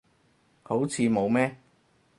[0.63, 1.55] 好似冇咩